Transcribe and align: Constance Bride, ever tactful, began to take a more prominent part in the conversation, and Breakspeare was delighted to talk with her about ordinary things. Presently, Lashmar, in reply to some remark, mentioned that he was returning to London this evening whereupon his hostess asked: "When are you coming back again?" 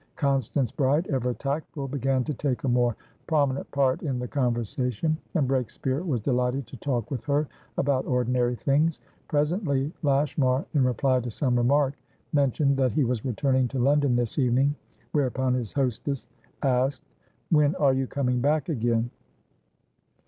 Constance 0.15 0.71
Bride, 0.71 1.05
ever 1.11 1.31
tactful, 1.31 1.87
began 1.87 2.23
to 2.23 2.33
take 2.33 2.63
a 2.63 2.67
more 2.67 2.95
prominent 3.27 3.69
part 3.69 4.01
in 4.01 4.17
the 4.17 4.27
conversation, 4.27 5.15
and 5.35 5.47
Breakspeare 5.47 6.03
was 6.03 6.19
delighted 6.21 6.65
to 6.65 6.77
talk 6.77 7.11
with 7.11 7.23
her 7.25 7.47
about 7.77 8.07
ordinary 8.07 8.55
things. 8.55 8.99
Presently, 9.27 9.93
Lashmar, 10.01 10.65
in 10.73 10.83
reply 10.83 11.19
to 11.19 11.29
some 11.29 11.55
remark, 11.55 11.93
mentioned 12.33 12.77
that 12.77 12.93
he 12.93 13.03
was 13.03 13.23
returning 13.23 13.67
to 13.67 13.77
London 13.77 14.15
this 14.15 14.39
evening 14.39 14.73
whereupon 15.11 15.53
his 15.53 15.71
hostess 15.71 16.27
asked: 16.63 17.03
"When 17.51 17.75
are 17.75 17.93
you 17.93 18.07
coming 18.07 18.41
back 18.41 18.69
again?" 18.69 19.11